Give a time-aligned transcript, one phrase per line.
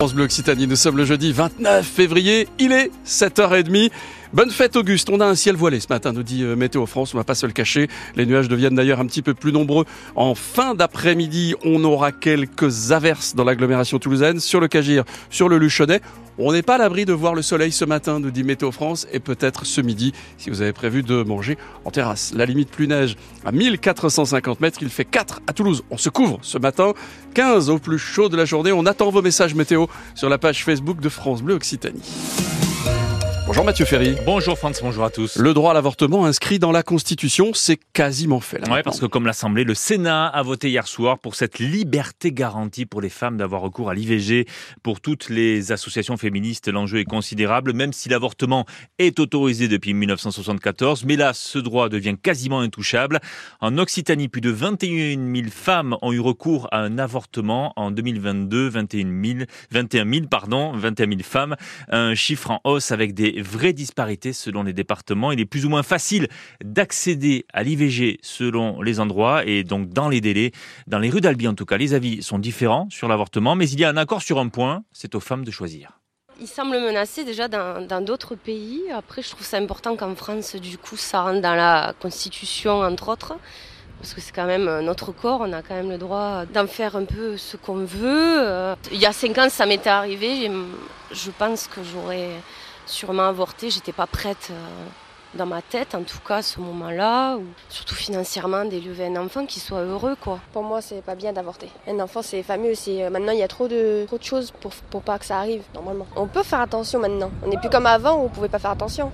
[0.00, 3.90] France Bleu Occitanie, nous sommes le jeudi 29 février, il est 7h30.
[4.34, 7.14] Bonne fête Auguste, on a un ciel voilé ce matin, nous dit euh, Météo France,
[7.14, 7.88] on va pas se le cacher.
[8.14, 9.86] Les nuages deviennent d'ailleurs un petit peu plus nombreux.
[10.16, 15.56] En fin d'après-midi, on aura quelques averses dans l'agglomération toulousaine, sur le Cagir, sur le
[15.56, 16.02] Luchonnet.
[16.36, 19.06] On n'est pas à l'abri de voir le soleil ce matin, nous dit Météo France,
[19.14, 21.56] et peut-être ce midi, si vous avez prévu de manger
[21.86, 22.34] en terrasse.
[22.36, 23.16] La limite plus neige
[23.46, 25.84] à 1450 mètres, il fait 4 à Toulouse.
[25.90, 26.92] On se couvre ce matin,
[27.32, 28.72] 15 au plus chaud de la journée.
[28.72, 32.02] On attend vos messages météo sur la page Facebook de France Bleu Occitanie.
[33.48, 34.14] Bonjour Mathieu Ferry.
[34.26, 35.38] Bonjour France, bonjour à tous.
[35.38, 38.68] Le droit à l'avortement inscrit dans la Constitution, c'est quasiment fait.
[38.68, 42.84] Ouais, parce que comme l'Assemblée, le Sénat a voté hier soir pour cette liberté garantie
[42.84, 44.46] pour les femmes d'avoir recours à l'IVG.
[44.82, 48.66] Pour toutes les associations féministes, l'enjeu est considérable, même si l'avortement
[48.98, 51.06] est autorisé depuis 1974.
[51.06, 53.18] Mais là, ce droit devient quasiment intouchable.
[53.60, 58.68] En Occitanie, plus de 21 000 femmes ont eu recours à un avortement en 2022.
[58.68, 59.38] 21 000,
[59.70, 61.56] 21 000, pardon, 21 000 femmes.
[61.88, 65.32] Un chiffre en hausse avec des vraies disparités selon les départements.
[65.32, 66.28] Il est plus ou moins facile
[66.62, 70.52] d'accéder à l'IVG selon les endroits et donc dans les délais.
[70.86, 73.80] Dans les rues d'Albi, en tout cas, les avis sont différents sur l'avortement, mais il
[73.80, 75.98] y a un accord sur un point, c'est aux femmes de choisir.
[76.40, 78.82] Il semble menacé déjà dans d'autres pays.
[78.94, 83.08] Après, je trouve ça important qu'en France, du coup, ça rentre dans la Constitution, entre
[83.08, 83.34] autres
[84.00, 86.96] parce que c'est quand même notre corps, on a quand même le droit d'en faire
[86.96, 88.74] un peu ce qu'on veut.
[88.92, 90.50] Il y a cinq ans, ça m'était arrivé,
[91.10, 92.30] je pense que j'aurais
[92.88, 94.86] sûrement avorté, j'étais pas prête euh,
[95.34, 99.46] dans ma tête, en tout cas à ce moment-là, ou surtout financièrement d'élever un enfant
[99.46, 100.40] qui soit heureux quoi.
[100.52, 101.68] Pour moi, c'est pas bien d'avorter.
[101.86, 104.50] Un enfant, c'est fameux, c'est euh, maintenant il y a trop de trop de choses
[104.60, 106.06] pour pour pas que ça arrive normalement.
[106.16, 107.30] On peut faire attention maintenant.
[107.44, 109.12] On n'est plus comme avant où on pouvait pas faire attention.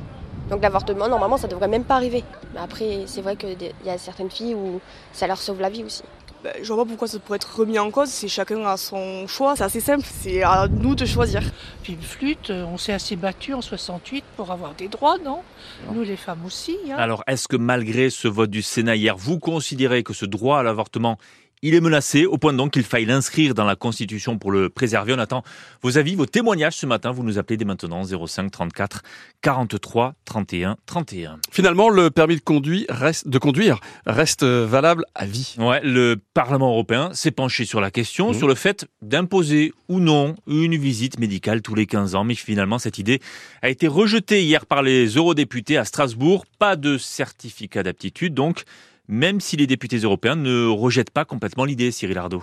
[0.50, 2.22] Donc l'avortement, normalement, ça devrait même pas arriver.
[2.52, 4.80] Mais après, c'est vrai qu'il y a certaines filles où
[5.12, 6.02] ça leur sauve la vie aussi.
[6.44, 9.26] Ben, je vois pas pourquoi ça pourrait être remis en cause, c'est chacun a son
[9.26, 11.40] choix, c'est assez simple, c'est à nous de choisir.
[11.82, 15.40] Puis une flûte, euh, on s'est assez battu en 68 pour avoir des droits, non,
[15.94, 16.76] Nous les femmes aussi.
[16.90, 16.96] Hein.
[16.98, 20.62] Alors est-ce que malgré ce vote du Sénat hier, vous considérez que ce droit à
[20.62, 21.16] l'avortement
[21.64, 25.14] il est menacé au point donc qu'il faille l'inscrire dans la Constitution pour le préserver.
[25.14, 25.42] On attend
[25.80, 27.10] vos avis, vos témoignages ce matin.
[27.10, 29.02] Vous nous appelez dès maintenant 05 34
[29.40, 31.38] 43 31 31.
[31.50, 35.56] Finalement, le permis de conduire reste, de conduire reste valable à vie.
[35.58, 38.34] Ouais, le Parlement européen s'est penché sur la question, mmh.
[38.34, 42.24] sur le fait d'imposer ou non une visite médicale tous les 15 ans.
[42.24, 43.20] Mais finalement, cette idée
[43.62, 46.44] a été rejetée hier par les eurodéputés à Strasbourg.
[46.58, 48.64] Pas de certificat d'aptitude, donc
[49.08, 52.42] même si les députés européens ne rejettent pas complètement l'idée, Cyril Ardo.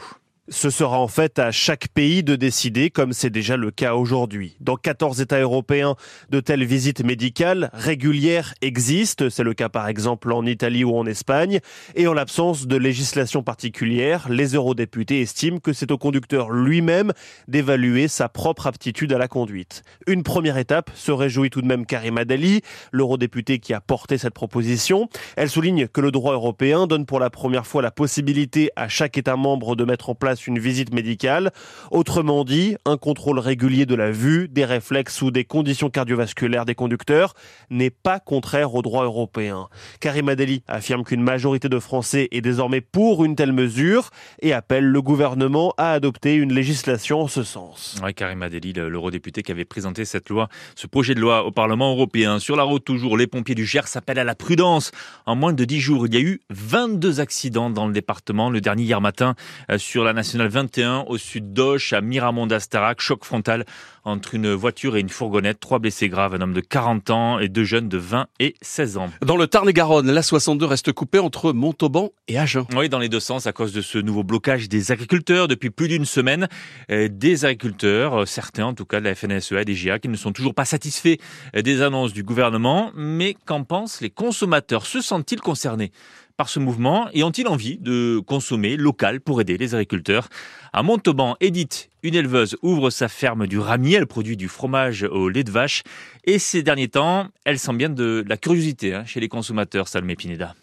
[0.54, 4.58] Ce sera en fait à chaque pays de décider, comme c'est déjà le cas aujourd'hui.
[4.60, 5.96] Dans 14 États européens,
[6.30, 9.30] de telles visites médicales régulières existent.
[9.30, 11.62] C'est le cas par exemple en Italie ou en Espagne.
[11.96, 17.14] Et en l'absence de législation particulière, les eurodéputés estiment que c'est au conducteur lui-même
[17.48, 19.84] d'évaluer sa propre aptitude à la conduite.
[20.06, 22.60] Une première étape se réjouit tout de même Karima Dali,
[22.92, 25.08] l'eurodéputé qui a porté cette proposition.
[25.38, 29.18] Elle souligne que le droit européen donne pour la première fois la possibilité à chaque
[29.18, 31.52] État membre de mettre en place une visite médicale.
[31.92, 36.76] Autrement dit, un contrôle régulier de la vue, des réflexes ou des conditions cardiovasculaires des
[36.76, 37.34] conducteurs
[37.70, 39.68] n'est pas contraire au droit européen.
[40.00, 44.10] Karim Adeli affirme qu'une majorité de Français est désormais pour une telle mesure
[44.42, 47.98] et appelle le gouvernement à adopter une législation en ce sens.
[48.04, 51.92] Oui, Karim Adeli, l'eurodéputé qui avait présenté cette loi, ce projet de loi au Parlement
[51.92, 52.40] européen.
[52.40, 54.92] Sur la route toujours, les pompiers du Gers s'appellent à la prudence.
[55.26, 58.50] En moins de 10 jours, il y a eu 22 accidents dans le département.
[58.50, 59.36] Le dernier hier matin
[59.70, 63.66] euh, sur la nationale 21 au sud d'Auch, à Miramont d'Astarac, choc frontal
[64.04, 65.60] entre une voiture et une fourgonnette.
[65.60, 68.98] Trois blessés graves, un homme de 40 ans et deux jeunes de 20 et 16
[68.98, 69.10] ans.
[69.26, 72.68] Dans le Tarn-et-Garonne, la 62 reste coupée entre Montauban et Agen.
[72.76, 75.88] Oui, dans les deux sens à cause de ce nouveau blocage des agriculteurs depuis plus
[75.88, 76.48] d'une semaine.
[76.92, 80.08] Euh, des agriculteurs, euh, certains en tout cas de la FNSEA et des GIA, qui
[80.08, 81.18] ne sont toujours pas satisfaits
[81.56, 82.92] euh, des annonces du gouvernement.
[82.94, 84.86] Mais qu'en pensent les consommateurs?
[84.86, 85.92] Se sentent-ils concernés?
[86.42, 90.28] Par ce mouvement et ont-ils envie de consommer local pour aider les agriculteurs?
[90.74, 93.98] À Montauban, Edith, une éleveuse, ouvre sa ferme du ramier.
[93.98, 95.84] Elle produit du fromage au lait de vache.
[96.24, 100.16] Et ces derniers temps, elle sent bien de la curiosité hein, chez les consommateurs, Salmé
[100.16, 100.56] Pineda.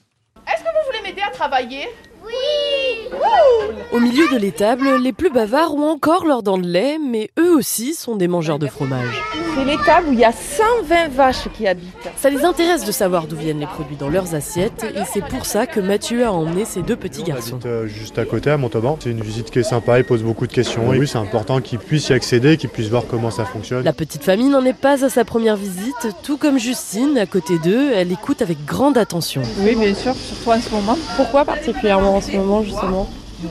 [0.48, 1.86] Est-ce que vous voulez m'aider à travailler?
[3.90, 7.54] Au milieu de l'étable, les plus bavards ont encore leurs dents de lait, mais eux
[7.54, 9.22] aussi sont des mangeurs de fromage.
[9.54, 12.08] C'est l'étable où il y a 120 vaches qui habitent.
[12.16, 15.46] Ça les intéresse de savoir d'où viennent les produits dans leurs assiettes, et c'est pour
[15.46, 17.58] ça que Mathieu a emmené ses deux petits garçons.
[17.64, 18.98] Euh, juste à côté, à Montauban.
[19.00, 20.88] C'est une visite qui est sympa, il pose beaucoup de questions.
[20.88, 23.84] oui, c'est important qu'ils puissent y accéder, qu'ils puissent voir comment ça fonctionne.
[23.84, 27.58] La petite famille n'en est pas à sa première visite, tout comme Justine, à côté
[27.58, 29.42] d'eux, elle écoute avec grande attention.
[29.60, 30.98] Oui, bien sûr, surtout en ce moment.
[31.16, 32.97] Pourquoi particulièrement en ce moment, justement?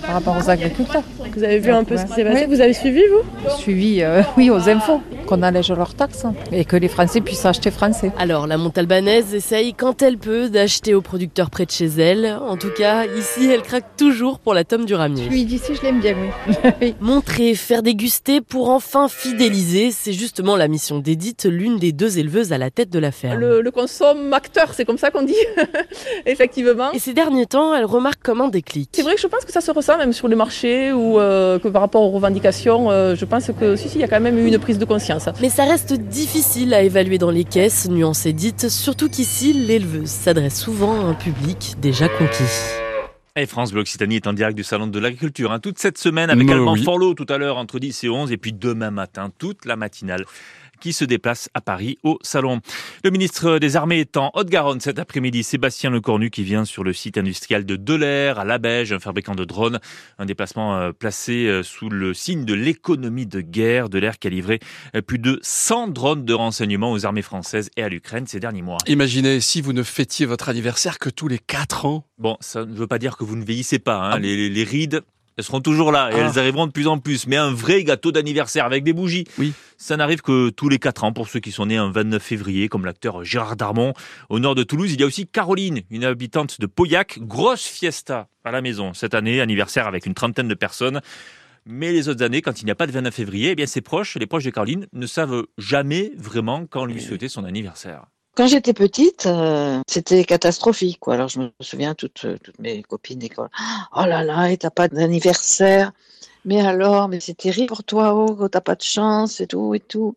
[0.01, 1.03] Par rapport aux agriculteurs.
[1.35, 2.55] Vous avez vu un peu ce qui s'est passé Oui.
[2.55, 6.65] Vous avez suivi, vous Suivi, euh, oui, aux infos, qu'on allège leurs taxes hein, et
[6.65, 8.11] que les Français puissent acheter français.
[8.17, 12.37] Alors, la montalbanaise essaye quand elle peut d'acheter aux producteurs près de chez elle.
[12.41, 15.27] En tout cas, ici, elle craque toujours pour la tome du ramier.
[15.29, 16.15] Oui, d'ici, je l'aime bien,
[16.81, 16.95] oui.
[16.99, 22.51] Montrer, faire déguster pour enfin fidéliser, c'est justement la mission d'Edith, l'une des deux éleveuses
[22.53, 23.39] à la tête de la ferme.
[23.39, 25.35] le, le consomme-acteur, c'est comme ça qu'on dit,
[26.25, 26.91] effectivement.
[26.93, 28.89] Et ces derniers temps, elle remarque comme un déclic.
[28.93, 31.59] C'est vrai que je pense que ça se ressent même sur les marchés ou euh,
[31.59, 34.19] que par rapport aux revendications, euh, je pense que si, si, il y a quand
[34.19, 35.29] même eu une prise de conscience.
[35.41, 40.59] Mais ça reste difficile à évaluer dans les caisses, nuance Edith, surtout qu'ici, l'éleveuse s'adresse
[40.59, 42.43] souvent à un public déjà conquis.
[43.35, 46.31] Et France Bleu Occitanie est en direct du Salon de l'Agriculture hein, toute cette semaine
[46.31, 46.83] avec Mais Alban oui.
[46.83, 50.25] Forlot tout à l'heure entre 10 et 11 et puis demain matin toute la matinale
[50.79, 52.61] qui se déplace à Paris au Salon.
[53.03, 56.93] Le ministre des Armées est en Haute-Garonne cet après-midi, Sébastien Lecornu qui vient sur le
[56.93, 59.79] site industriel de Delair à Labège, un fabricant de drones,
[60.17, 63.89] un déplacement euh, placé euh, sous le signe de l'économie de guerre.
[63.89, 64.59] Delair qui a livré
[64.95, 68.61] euh, plus de 100 drones de renseignement aux armées françaises et à l'Ukraine ces derniers
[68.61, 68.77] mois.
[68.87, 72.05] Imaginez si vous ne fêtiez votre anniversaire que tous les 4 ans.
[72.17, 73.97] Bon, ça ne veut pas dire que vous ne vieillissez pas.
[73.97, 74.11] Hein.
[74.13, 74.19] Ah.
[74.19, 75.03] les, les rides,
[75.37, 76.27] elles seront toujours là et Ah.
[76.31, 77.27] elles arriveront de plus en plus.
[77.27, 79.53] Mais un vrai gâteau d'anniversaire avec des bougies, Oui.
[79.77, 82.67] ça n'arrive que tous les 4 ans pour ceux qui sont nés un 29 février,
[82.69, 83.93] comme l'acteur Gérard Darmon.
[84.29, 87.19] Au nord de Toulouse, il y a aussi Caroline, une habitante de Pauillac.
[87.21, 91.01] Grosse fiesta à la maison cette année, anniversaire avec une trentaine de personnes.
[91.69, 93.81] Mais les autres années, quand il n'y a pas de 29 février, eh bien ses
[93.81, 98.05] proches, les proches de Caroline, ne savent jamais vraiment quand lui souhaiter son anniversaire.
[98.37, 100.99] Quand j'étais petite, euh, c'était catastrophique.
[100.99, 101.15] Quoi.
[101.15, 103.49] Alors je me souviens, toutes, euh, mes copines d'école,
[103.95, 105.91] oh là là, et t'as pas d'anniversaire.
[106.45, 109.79] Mais alors, mais c'est terrible pour toi, oh, t'as pas de chance et tout et
[109.79, 110.15] tout.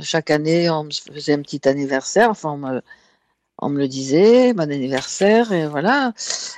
[0.00, 2.30] Chaque année, on me faisait un petit anniversaire.
[3.58, 6.12] On me le disait, bon anniversaire, et voilà.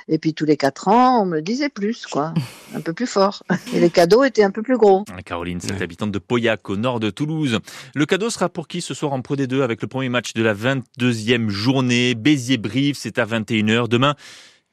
[0.07, 2.33] Et puis tous les quatre ans, on me le disait plus, quoi,
[2.75, 3.43] un peu plus fort.
[3.73, 5.05] Et les cadeaux étaient un peu plus gros.
[5.25, 7.59] Caroline, cette habitante de Pauillac, au nord de Toulouse.
[7.95, 10.43] Le cadeau sera pour qui ce soir en Pro D2 avec le premier match de
[10.43, 12.15] la 22e journée?
[12.15, 13.87] Béziers-Brive, c'est à 21h.
[13.87, 14.15] Demain,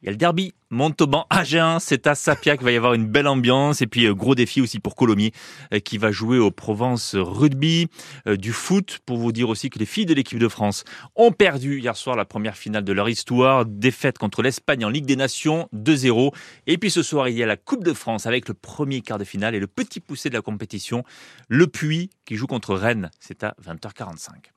[0.02, 0.52] il y a le derby.
[0.70, 2.60] Montauban-Agen, c'est à Sapiac.
[2.60, 3.80] Il va y avoir une belle ambiance.
[3.80, 5.32] Et puis, euh, gros défi aussi pour Colomiers,
[5.72, 7.88] euh, qui va jouer au Provence Rugby,
[8.26, 10.84] euh, du foot, pour vous dire aussi que les filles de l'équipe de France
[11.14, 13.64] ont perdu hier soir la première finale de leur histoire.
[13.64, 16.32] Défaite contre l'Espagne en Ligue des Nations, 2-0.
[16.66, 19.18] Et puis ce soir, il y a la Coupe de France avec le premier quart
[19.18, 21.04] de finale et le petit poussé de la compétition,
[21.48, 23.10] le Puy, qui joue contre Rennes.
[23.20, 24.50] C'est à 20h45.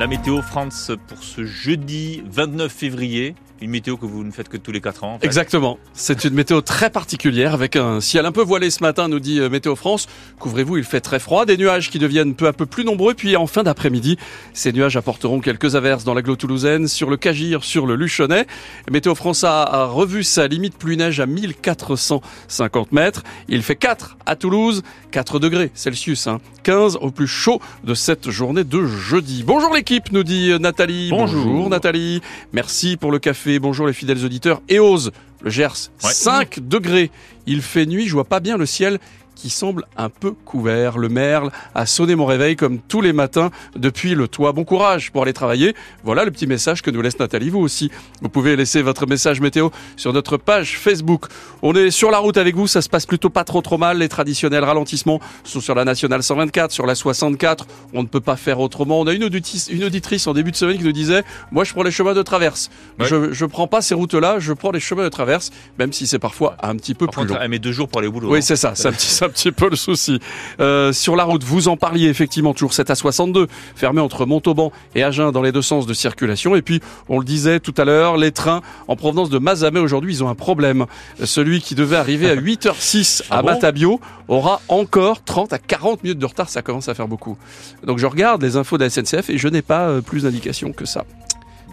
[0.00, 3.34] La météo France pour ce jeudi 29 février.
[3.60, 5.14] Une météo que vous ne faites que tous les 4 ans.
[5.14, 5.26] en fait.
[5.26, 5.78] Exactement.
[5.92, 9.38] C'est une météo très particulière avec un ciel un peu voilé ce matin, nous dit
[9.38, 10.06] euh, Météo France.
[10.40, 11.46] Couvrez-vous, il fait très froid.
[11.46, 13.14] Des nuages qui deviennent peu à peu plus nombreux.
[13.14, 14.18] Puis en fin d'après-midi,
[14.54, 18.46] ces nuages apporteront quelques averses dans l'agglo toulousaine, sur le Cagir, sur le Luchonnet.
[18.90, 23.22] Météo France a, revu sa limite pluie neige à 1450 mètres.
[23.48, 26.40] Il fait 4 à Toulouse, 4 degrés Celsius, hein.
[26.64, 29.44] 15 au plus chaud de cette journée de jeudi.
[29.46, 31.10] Bonjour l'équipe, nous dit euh, Nathalie.
[31.10, 31.68] Bonjour.
[31.68, 32.20] Nathalie.
[32.52, 33.43] Merci pour le café.
[33.60, 34.62] Bonjour les fidèles auditeurs.
[34.68, 35.12] Et ose
[35.42, 36.12] le Gers, Ouais.
[36.12, 37.10] 5 degrés.
[37.46, 38.98] Il fait nuit, je vois pas bien le ciel
[39.34, 40.98] qui semble un peu couvert.
[40.98, 44.52] Le merle a sonné mon réveil comme tous les matins depuis le toit.
[44.52, 45.74] Bon courage pour aller travailler.
[46.04, 47.50] Voilà le petit message que nous laisse Nathalie.
[47.50, 47.90] Vous aussi,
[48.22, 51.26] vous pouvez laisser votre message météo sur notre page Facebook.
[51.62, 52.66] On est sur la route avec vous.
[52.66, 53.98] Ça se passe plutôt pas trop trop mal.
[53.98, 57.66] Les traditionnels ralentissements sont sur la nationale 124, sur la 64.
[57.92, 59.00] On ne peut pas faire autrement.
[59.00, 61.72] On a une auditrice, une auditrice en début de semaine qui nous disait, moi je
[61.72, 62.70] prends les chemins de traverse.
[62.98, 63.06] Ouais.
[63.06, 64.38] Je, je prends pas ces routes-là.
[64.38, 67.20] Je prends les chemins de traverse, même si c'est parfois un petit peu Par plus
[67.22, 67.40] contre, long.
[67.42, 68.30] elle met deux jours pour aller au boulot.
[68.30, 68.42] Oui, hein.
[68.42, 70.18] c'est ça, c'est un petit, un petit peu le souci.
[70.60, 74.72] Euh, sur la route, vous en parliez effectivement, toujours 7 à 62, fermé entre Montauban
[74.94, 76.54] et Agen dans les deux sens de circulation.
[76.54, 80.12] Et puis, on le disait tout à l'heure, les trains en provenance de Mazamet aujourd'hui,
[80.12, 80.86] ils ont un problème.
[81.24, 86.04] Celui qui devait arriver à 8h06 à Ah bon Matabio aura encore 30 à 40
[86.04, 87.36] minutes de retard, ça commence à faire beaucoup.
[87.84, 90.72] Donc je regarde les infos de la SNCF et je n'ai pas euh, plus d'indications
[90.72, 91.04] que ça.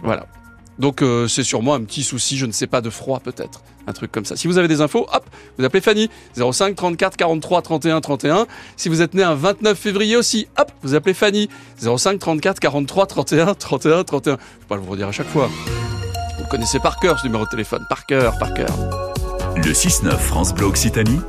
[0.02, 0.26] Voilà.
[0.78, 3.62] Donc euh, c'est sûrement un petit souci, je ne sais pas, de froid peut-être.
[3.86, 4.36] Un truc comme ça.
[4.36, 5.24] Si vous avez des infos, hop,
[5.58, 6.08] vous appelez Fanny.
[6.36, 8.46] 05 34 43 31 31.
[8.76, 11.48] Si vous êtes né un 29 février aussi, hop, vous appelez Fanny.
[11.80, 14.32] 05 34 43 31 31 31.
[14.32, 15.48] Je vais pas le vous redire à chaque fois.
[16.36, 17.84] Vous le connaissez par cœur ce numéro de téléphone.
[17.88, 18.74] Par cœur, par cœur.
[19.56, 21.20] Le 6-9 France Bleu Occitanie,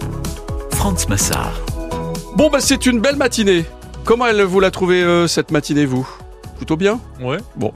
[0.72, 1.60] Franz Massard.
[2.36, 3.66] Bon, bah c'est une belle matinée.
[4.06, 6.08] Comment elle vous l'a trouvée euh, cette matinée, vous?
[6.58, 7.38] Plutôt bien Ouais.
[7.56, 7.74] Bon,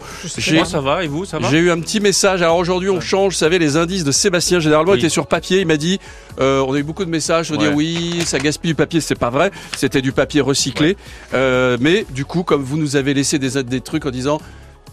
[0.53, 2.41] Moi, ça va, et vous, ça va J'ai eu un petit message.
[2.41, 3.33] Alors aujourd'hui, on change.
[3.33, 4.99] Vous savez, les indices de Sébastien généralement Oui.
[4.99, 5.59] étaient sur papier.
[5.61, 5.99] Il m'a dit,
[6.39, 7.51] euh, on a eu beaucoup de messages.
[7.51, 7.69] On Ouais.
[7.69, 9.01] dit oui, ça gaspille du papier.
[9.01, 9.51] C'est pas vrai.
[9.75, 10.95] C'était du papier recyclé.
[11.33, 14.39] Euh, mais du coup, comme vous nous avez laissé des, des trucs en disant.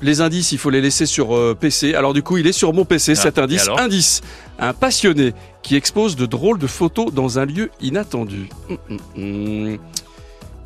[0.03, 1.95] les indices, il faut les laisser sur euh, PC.
[1.95, 3.69] Alors du coup, il est sur mon PC, Ah, cet et indice.
[3.79, 4.21] Indice,
[4.59, 8.49] un passionné qui expose de drôles de photos dans un lieu inattendu.
[8.69, 9.79] Hum, hum.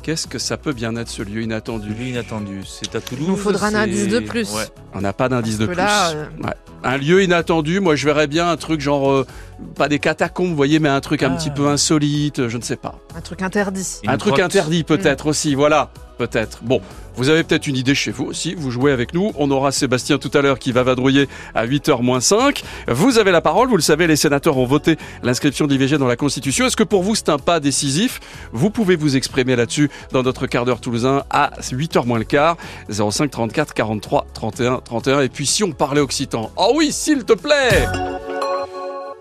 [0.09, 1.89] Qu'est-ce que ça peut bien être ce lieu inattendu?
[1.93, 3.25] Lieu inattendu, c'est à Toulouse.
[3.27, 4.51] Il nous faudra un indice de plus.
[4.55, 4.63] Ouais.
[4.95, 5.75] On n'a pas d'indice de plus.
[5.75, 6.49] là, euh, Ouais.
[6.83, 9.25] Un lieu inattendu, moi je verrais bien un truc genre, euh,
[9.75, 11.37] pas des catacombes, vous voyez, mais un truc un Ah.
[11.37, 12.95] petit peu insolite, je ne sais pas.
[13.15, 13.99] Un truc interdit.
[14.03, 14.45] Une un truc grotte.
[14.45, 16.59] interdit peut-être aussi, voilà, peut-être.
[16.63, 16.81] Bon,
[17.15, 19.33] vous avez peut-être une idée chez vous aussi, vous jouez avec nous.
[19.35, 22.63] On aura Sébastien tout à l'heure qui va vadrouiller à 8h moins 5.
[22.87, 26.07] Vous avez la parole, vous le savez, les sénateurs ont voté l'inscription de l'IVG dans
[26.07, 26.65] la Constitution.
[26.65, 28.21] Est-ce que pour vous c'est un pas décisif?
[28.53, 32.55] Vous pouvez vous exprimer là-dessus dans notre quart d'heure toulousain à 8h moins le quart,
[32.89, 35.21] 05 34 43 31 31.
[35.21, 37.87] Et puis si on parlait occitan, oh oui, s'il te plaît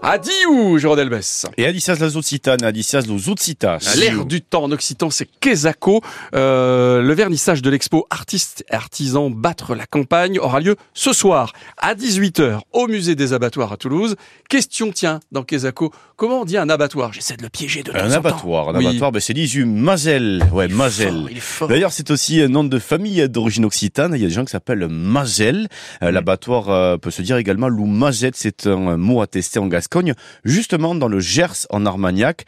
[0.01, 1.45] Adieu, Jérôme Delbès.
[1.57, 3.95] Et Adicias las Occitanes, Adicias los Occitas.
[3.97, 6.01] L'air du temps en occitan, c'est Quesaco.
[6.37, 11.53] Euh, le vernissage de l'expo Artistes et artisans battre la campagne aura lieu ce soir
[11.79, 14.15] à 18h au musée des abattoirs à Toulouse.
[14.49, 17.13] Question, tiens, dans Quesaco, comment on dit un abattoir?
[17.13, 18.87] J'essaie de le piéger de Un abattoir, un Oui.
[18.87, 20.45] abattoir, ben c'est l'issue Mazel.
[20.53, 21.25] Ouais, Mazel.
[21.69, 24.13] D'ailleurs, c'est aussi un nom de famille d'origine occitane.
[24.15, 25.67] Il y a des gens qui s'appellent Mazel.
[26.05, 28.31] Euh, L'abattoir euh, peut se dire également Lou Mazet.
[28.35, 30.13] C'est un mot attesté en Gascogne,
[30.45, 32.45] justement dans le Gers en Armagnac.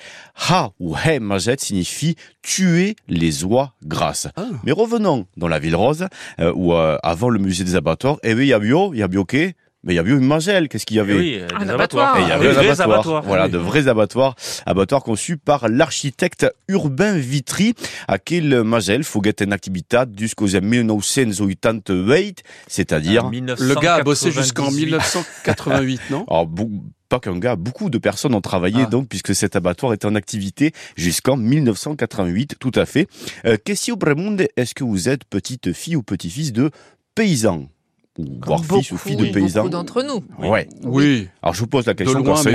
[0.50, 4.28] Ha ou He Mazet signifie tuer les oies grasses.
[4.36, 4.44] Ah.
[4.64, 6.06] Mais revenons dans la ville rose,
[6.38, 8.98] euh, où euh, avant le musée des abattoirs, eh bien, il y a bio, il
[8.98, 9.54] y a bio quai,
[9.84, 10.68] mais il y a bio une Mazel.
[10.68, 12.14] Qu'est-ce qu'il y Eh avait oui, euh, Un des abattoir.
[12.14, 12.18] abattoirs.
[12.18, 13.22] et il y Ah, avait Des vrais abattoir.
[13.22, 13.50] Voilà, oui.
[13.52, 14.34] de vrais abattoirs.
[14.66, 17.72] Abattoirs conçus par l'architecte Urbain Vitry,
[18.06, 24.30] à qui le Mazel Fouguet en activité jusqu'aux 1988, c'est-à-dire, En Le gars a bossé
[24.30, 26.00] jusqu'en 1998.
[26.00, 26.24] 1988, non?
[26.28, 26.46] Alors,
[27.10, 28.86] pas qu'un gars, beaucoup de personnes ont travaillé Ah.
[28.86, 33.08] donc puisque cet abattoir était en activité jusqu'en 1988, tout à fait.
[33.44, 36.70] Euh, question Bremonde, est-ce que vous êtes petite fille ou petit-fils de
[37.14, 37.68] paysans
[38.18, 40.22] ou voire fils ou fille de oui, paysans beaucoup d'entre nous.
[40.46, 40.68] Ouais.
[40.84, 41.28] Oui.
[41.42, 42.48] Alors je vous pose la De question loin, ça, mais